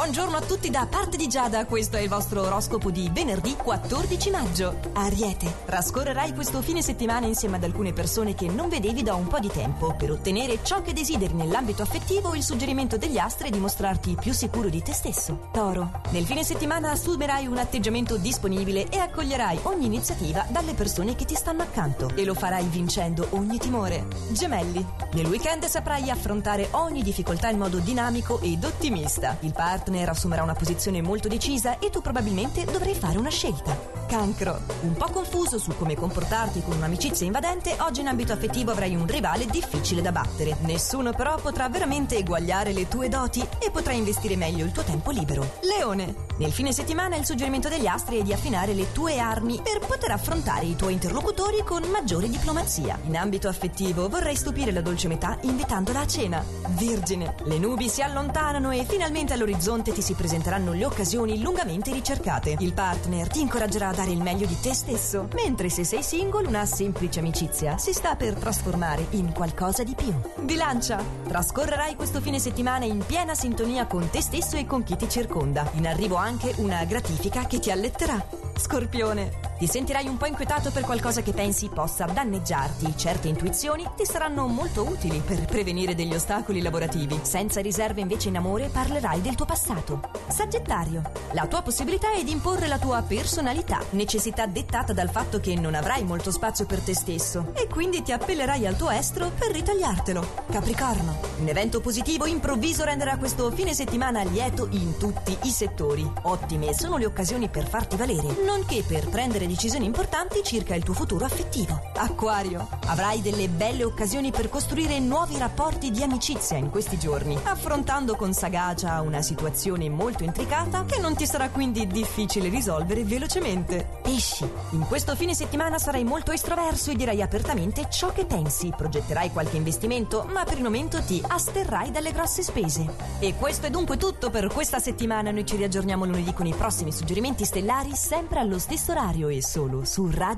[0.00, 4.30] Buongiorno a tutti da parte di Giada, questo è il vostro oroscopo di venerdì 14
[4.30, 4.80] maggio.
[4.94, 9.38] Ariete, trascorrerai questo fine settimana insieme ad alcune persone che non vedevi da un po'
[9.38, 9.94] di tempo.
[9.94, 14.70] Per ottenere ciò che desideri nell'ambito affettivo, il suggerimento degli astri è dimostrarti più sicuro
[14.70, 15.50] di te stesso.
[15.52, 21.26] Toro, nel fine settimana assumerai un atteggiamento disponibile e accoglierai ogni iniziativa dalle persone che
[21.26, 24.06] ti stanno accanto e lo farai vincendo ogni timore.
[24.30, 24.82] Gemelli,
[25.12, 29.36] nel weekend saprai affrontare ogni difficoltà in modo dinamico ed ottimista.
[29.40, 33.99] Il partner partner assumerà una posizione molto decisa e tu probabilmente dovrai fare una scelta.
[34.10, 34.60] Cancro.
[34.80, 39.06] Un po' confuso su come comportarti con un'amicizia invadente, oggi in ambito affettivo avrai un
[39.06, 40.56] rivale difficile da battere.
[40.62, 45.12] Nessuno però potrà veramente eguagliare le tue doti e potrai investire meglio il tuo tempo
[45.12, 45.58] libero.
[45.60, 46.26] Leone.
[46.38, 50.10] Nel fine settimana il suggerimento degli astri è di affinare le tue armi per poter
[50.10, 52.98] affrontare i tuoi interlocutori con maggiore diplomazia.
[53.04, 56.44] In ambito affettivo vorrei stupire la dolce metà invitandola a cena.
[56.70, 57.36] Vergine.
[57.44, 62.56] Le nubi si allontanano e finalmente all'orizzonte ti si presenteranno le occasioni lungamente ricercate.
[62.58, 66.46] Il partner ti incoraggerà a dare il meglio di te stesso, mentre se sei single
[66.46, 70.14] una semplice amicizia si sta per trasformare in qualcosa di più.
[70.42, 71.04] Bilancia!
[71.28, 75.70] Trascorrerai questo fine settimana in piena sintonia con te stesso e con chi ti circonda.
[75.74, 78.24] In arrivo anche una gratifica che ti alletterà.
[78.56, 79.49] Scorpione!
[79.60, 82.96] Ti sentirai un po' inquietato per qualcosa che pensi possa danneggiarti.
[82.96, 87.20] Certe intuizioni ti saranno molto utili per prevenire degli ostacoli lavorativi.
[87.20, 90.00] Senza riserve invece in amore parlerai del tuo passato.
[90.28, 91.02] Sagittario.
[91.32, 95.74] La tua possibilità è di imporre la tua personalità, necessità dettata dal fatto che non
[95.74, 100.46] avrai molto spazio per te stesso e quindi ti appellerai al tuo estro per ritagliartelo.
[100.50, 101.18] Capricorno.
[101.38, 106.10] Un evento positivo improvviso renderà questo fine settimana lieto in tutti i settori.
[106.22, 110.94] Ottime sono le occasioni per farti valere, nonché per prendere decisioni importanti circa il tuo
[110.94, 111.80] futuro affettivo.
[111.96, 118.14] Acquario, avrai delle belle occasioni per costruire nuovi rapporti di amicizia in questi giorni, affrontando
[118.14, 123.98] con sagacia una situazione molto intricata che non ti sarà quindi difficile risolvere velocemente.
[124.02, 129.32] Pesci, in questo fine settimana sarai molto estroverso e dirai apertamente ciò che pensi, progetterai
[129.32, 132.86] qualche investimento, ma per il momento ti asterrai dalle grosse spese.
[133.18, 136.92] E questo è dunque tutto per questa settimana, noi ci riaggiorniamo lunedì con i prossimi
[136.92, 140.30] suggerimenti stellari sempre allo stesso orario e solo su Radio